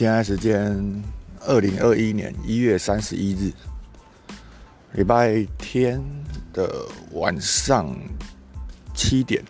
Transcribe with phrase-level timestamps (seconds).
[0.00, 1.04] 现在时间
[1.40, 3.52] 二零二一年一月三十一日，
[4.94, 6.02] 礼拜天
[6.54, 7.94] 的晚上
[8.94, 9.44] 七点。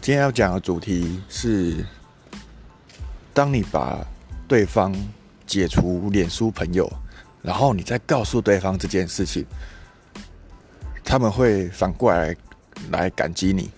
[0.00, 1.84] 今天要讲的主题是：
[3.34, 4.06] 当你把
[4.48, 4.96] 对方
[5.46, 6.90] 解除脸书朋友，
[7.42, 9.44] 然后你再告诉对方这件事情，
[11.04, 12.34] 他们会反过来
[12.90, 13.70] 来感激你。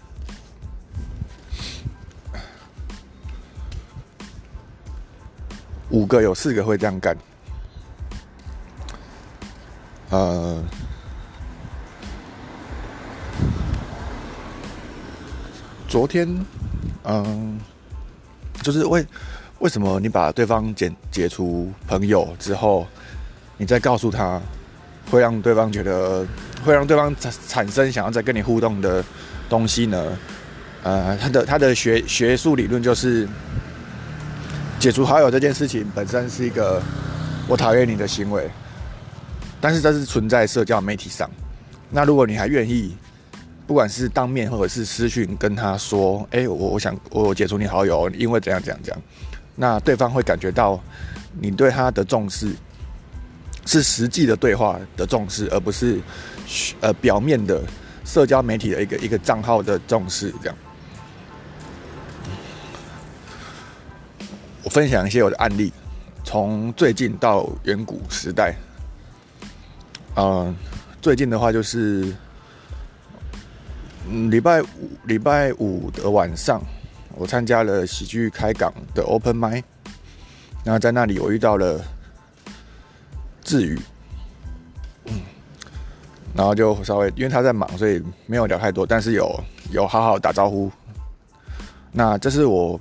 [5.93, 7.17] 五个有四个会这样干。
[10.09, 10.63] 呃，
[15.87, 16.27] 昨天，
[17.05, 17.61] 嗯，
[18.63, 19.07] 就是为
[19.59, 22.87] 为什么你把对方解解除朋友之后，
[23.59, 24.41] 你再告诉他，
[25.11, 26.27] 会让对方觉得，
[26.65, 29.05] 会让对方产产生想要再跟你互动的
[29.49, 30.19] 东西呢？
[30.83, 33.29] 呃，他的他的学学术理论就是。
[34.83, 36.83] 解除好友这件事情本身是一个
[37.47, 38.51] 我讨厌你的行为，
[39.61, 41.31] 但是这是存在社交媒体上。
[41.89, 42.97] 那如果你还愿意，
[43.65, 49.03] 不管是当面或者是私讯跟他说：“哎，我我想我解除你好友，因为怎样怎样怎样。”
[49.55, 50.81] 那对方会感觉到
[51.41, 52.51] 你对他的重视
[53.65, 56.01] 是实际的对话的重视，而不是
[56.81, 57.63] 呃表面的
[58.05, 60.57] 社交媒体的一个一个账号的重视这样。
[64.73, 65.71] 分享一些我的案例，
[66.25, 68.57] 从最近到远古时代。
[70.17, 70.57] 嗯，
[71.03, 72.11] 最近的话就是，
[74.31, 74.67] 礼拜五
[75.05, 76.59] 礼拜五的晚上，
[77.17, 79.65] 我参加了喜剧开港的 Open m i
[80.65, 81.79] 然后在那里我遇到了
[83.45, 83.79] 志宇，
[85.05, 85.21] 嗯，
[86.35, 89.39] 然后就稍微因为他在忙，所以没有聊太多，但是有
[89.71, 90.73] 有好好打招呼。
[91.93, 92.81] 那这是我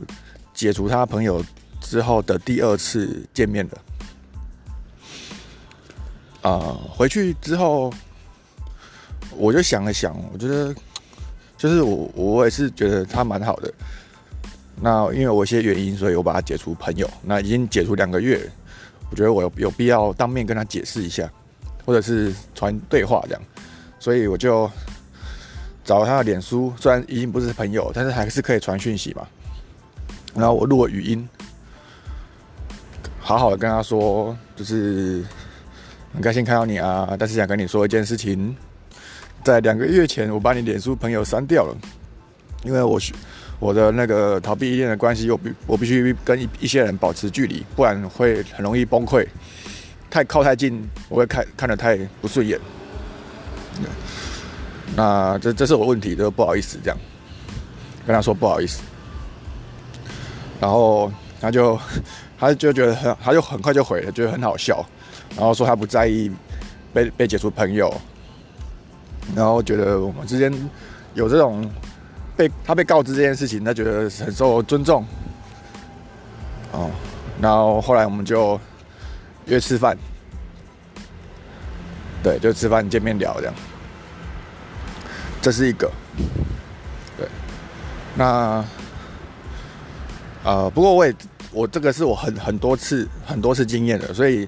[0.54, 1.44] 解除他朋友。
[1.92, 3.78] 之后的第二次见面的，
[6.42, 7.94] 啊，回去之后，
[9.36, 10.74] 我就想了想，我觉得，
[11.58, 13.74] 就是我我也是觉得他蛮好的。
[14.78, 17.10] 那因为我一些原因，所以我把他解除朋友。
[17.22, 18.50] 那已经解除两个月，
[19.10, 21.30] 我觉得我有有必要当面跟他解释一下，
[21.86, 23.42] 或者是传对话这样。
[24.00, 24.72] 所以我就
[25.84, 29.28] 找他的脸书，虽然已经不是朋友，但是还是可以传讯息嘛。
[30.34, 31.28] 然后我录了语音。
[33.32, 35.24] 好好的跟他说，就是
[36.14, 38.54] 很开心看到你啊，但是想跟你说一件事情，
[39.42, 41.78] 在两个月前我把你脸书朋友删掉了，
[42.66, 43.00] 因为我
[43.58, 49.26] 我的那个逃避依恋的关系，我必我必须跟一一些人保持距离，不然会很容易崩溃。
[50.10, 52.60] 太靠太近，我会看看得太不顺眼。
[54.94, 56.98] 那这这是我问题，都不好意思这样
[58.06, 58.82] 跟他说不好意思，
[60.60, 61.10] 然后
[61.40, 61.80] 他就。
[62.42, 64.84] 他就觉得很，他就很快就回了，觉得很好笑，
[65.36, 66.32] 然后说他不在意
[66.92, 67.94] 被被解除朋友，
[69.36, 70.52] 然后觉得我们之间
[71.14, 71.70] 有这种
[72.36, 75.06] 被他被告知这件事情，他觉得很受尊重，
[76.72, 76.90] 哦，
[77.40, 78.60] 然后后来我们就
[79.46, 79.96] 约吃饭，
[82.24, 83.54] 对，就吃饭见面聊这样，
[85.44, 85.92] 这是一个，
[87.20, 87.28] 对，
[88.16, 88.66] 那，
[90.44, 91.14] 呃，不过我也。
[91.54, 94.48] 我这个是我很很多次很多次经验的，所以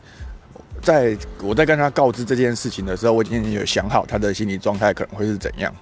[0.82, 5.74] 在我在跟他告知这件事情的时候，我已经有想好他的心理状态可能会是怎样。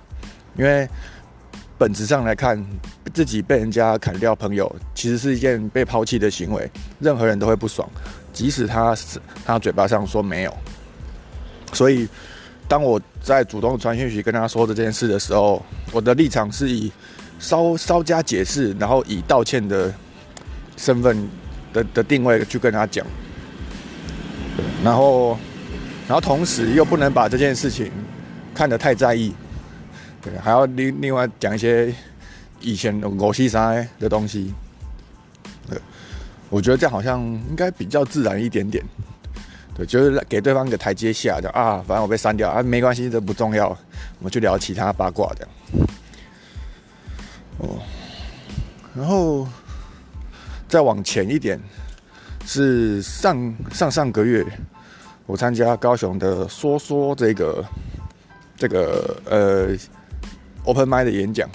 [0.58, 0.90] 因为
[1.78, 2.64] 本质上来看，
[3.14, 7.88] 自己被人家砍掉朋友，其实是一件被抛弃的行为，任何人都会不爽，
[8.34, 8.98] 即使他
[9.46, 10.58] 他嘴巴上说没有。
[11.72, 12.08] 所以
[12.68, 16.92] 当我在主动传讯息跟他说这件事的时候，我的立场是以
[17.38, 19.94] 稍稍加解释，然后以道歉的。
[20.82, 21.30] 身份
[21.72, 23.06] 的的定位去跟他讲，
[24.84, 25.38] 然后，
[26.08, 27.92] 然后同时又不能把这件事情
[28.52, 29.32] 看得太在意，
[30.24, 31.94] 对，还要另另外讲一些
[32.62, 34.52] 以前我西啥的东西，
[35.70, 35.80] 对，
[36.50, 38.84] 我觉得这样好像应该比较自然一点点，
[39.76, 45.52] 对，就是给对方一个台阶下，就啊，反正我被删掉啊，没关系，这不重要，我们去聊其他八卦这样，
[47.60, 47.78] 哦，
[48.96, 49.48] 然后。
[50.72, 51.60] 再往前一点，
[52.46, 54.42] 是上上上个月，
[55.26, 57.66] 我参加高雄的说说这个
[58.56, 59.68] 这个呃
[60.64, 61.50] open m i 的演讲，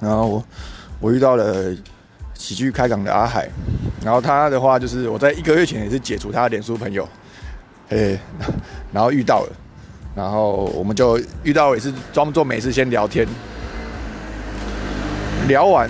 [0.00, 0.44] 然后我
[0.98, 1.72] 我遇到了
[2.34, 3.48] 喜剧开港的阿海，
[4.04, 7.08] 然后他的话就是我在一个月前也是解除他的脸书朋友，
[7.90, 8.18] 诶，
[8.92, 9.52] 然后遇到了，
[10.16, 13.24] 然后我们就遇到也是装作没事先聊天，
[15.46, 15.88] 聊完。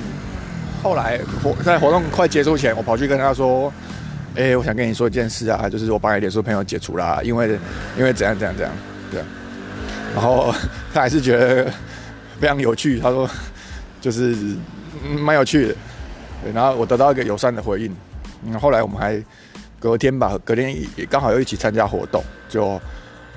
[0.82, 3.72] 后来活在活动快结束前，我跑去跟他说
[4.34, 7.58] ：“哎，我想跟你说一件事啊，就是我把你脸书朋友解除啦，因为
[7.98, 8.74] 因为怎样怎样怎样，
[9.10, 9.22] 对。”
[10.14, 10.54] 然后
[10.92, 11.70] 他还是觉得
[12.40, 13.28] 非常有趣，他说
[14.00, 14.34] ：“就是
[15.18, 15.74] 蛮有趣的。”
[16.42, 17.94] 对，然后我得到一个友善的回应。
[18.46, 19.22] 嗯，后来我们还
[19.78, 22.80] 隔天吧，隔天也刚好又一起参加活动，就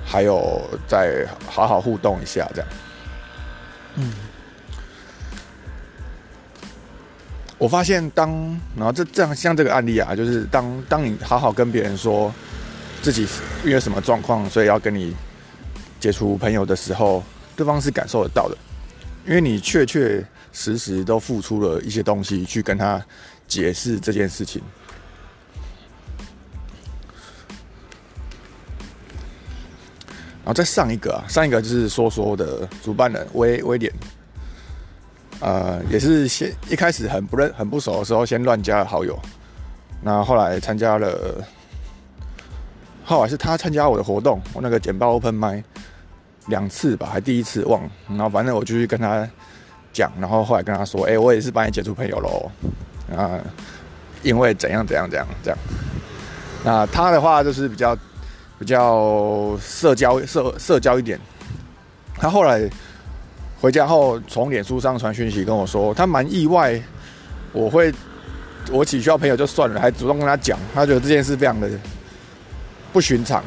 [0.02, 2.70] 还有再好好互动一下这样。
[3.96, 4.10] 嗯。
[7.56, 8.30] 我发现，当
[8.76, 12.32] 然后这这样像这个案例啊，就是当当你好好跟别人说
[13.00, 13.26] 自己
[13.64, 15.14] 遇到什么状况，所以要跟你
[16.00, 17.22] 解除朋友的时候，
[17.56, 18.56] 对方是感受得到的，
[19.26, 20.22] 因为你确确
[20.52, 23.02] 实实都付出了一些东西去跟他
[23.46, 24.60] 解释这件事情。
[30.38, 33.90] 然后再上一个啊，上一个就是说说的主办人威威廉。
[35.40, 39.18] 呃，也是先一开始很不认、很不熟的时候，先乱加好友。
[40.00, 41.44] 那后来参加了，
[43.04, 45.62] 后来是他参加我的活动，我那个简报 open 麦
[46.46, 47.82] 两次吧，还第一次忘。
[48.08, 49.28] 然后反正我就去跟他
[49.92, 52.50] 讲，然后后来跟他说：“哎，我也是帮你解除朋友喽。”
[53.14, 53.38] 啊，
[54.22, 55.58] 因为怎样怎样怎样这样。
[56.64, 57.94] 那他的话就是比较
[58.58, 61.20] 比较社交社社交一点。
[62.14, 62.70] 他后来。
[63.64, 66.78] 回家后，从脸书上传讯息跟我说，他蛮意外，
[67.50, 67.90] 我会
[68.70, 71.70] 我只需要朋友就算了，还主动跟他讲，他觉得这件事非常的
[72.92, 73.42] 不寻常。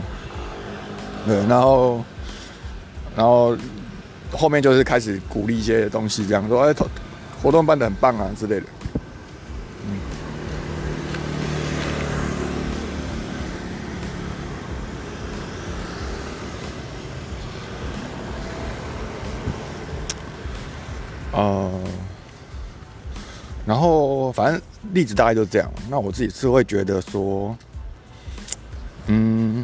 [1.28, 2.04] 对，然后
[3.16, 3.56] 然后
[4.32, 6.74] 后面就是开始鼓励一些东西，这样说，哎，
[7.44, 8.66] 活动办的很棒啊之类的。
[21.38, 21.72] 呃，
[23.64, 24.60] 然后反正
[24.92, 25.72] 例子大概就是这样。
[25.88, 27.56] 那我自己是会觉得说，
[29.06, 29.64] 嗯，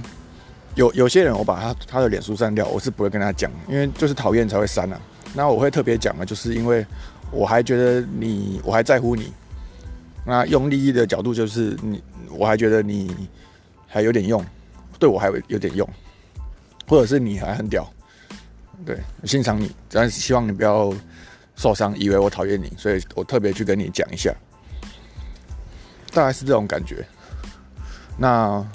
[0.75, 5.01] 有有些人我把他他的脸书删掉，我是不会跟他讲，因为就是讨厌才会删啊。
[5.33, 6.85] 那我会特别讲的，就是因为
[7.31, 9.33] 我还觉得你，我还在乎你。
[10.23, 13.27] 那用利益的角度，就是你，我还觉得你
[13.87, 14.45] 还有点用，
[14.99, 15.89] 对我还有有点用，
[16.87, 17.91] 或者是你还很屌，
[18.85, 20.93] 对，欣赏你，但是希望你不要。
[21.55, 24.33] 受伤，以为我讨厌你，所以我特别去跟你讲一下，
[26.11, 27.05] 大概是这种感觉。
[28.17, 28.65] 那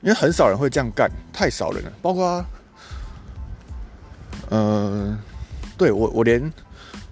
[0.00, 1.92] 因为很少人会这样干，太少人了。
[2.00, 2.44] 包括，
[4.50, 5.18] 嗯，
[5.76, 6.52] 对我，我连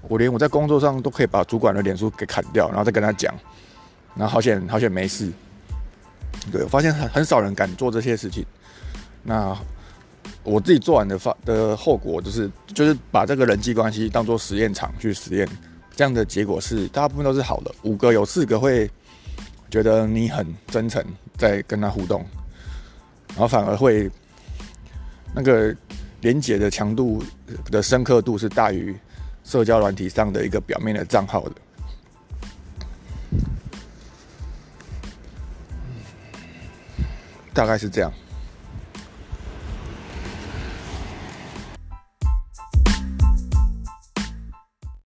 [0.02, 3.34] 我连我在工作上都可以把主管的脸书给砍掉，然后再跟他讲，
[4.14, 5.32] 然后好险好险没事。
[6.50, 8.44] 对我发现很很少人敢做这些事情。
[9.22, 9.56] 那。
[10.48, 15.46] 我自己做完的发的后果就是，就是把这个人际关系当做实验场去实验，
[15.94, 17.74] 这样的结果是大部分都是好的。
[17.82, 18.90] 五个有四个会
[19.70, 21.04] 觉得你很真诚，
[21.36, 22.24] 在跟他互动，
[23.28, 24.10] 然后反而会
[25.34, 25.74] 那个
[26.22, 27.22] 连接的强度
[27.70, 28.96] 的深刻度是大于
[29.44, 31.54] 社交软体上的一个表面的账号的，
[37.52, 38.10] 大概是这样。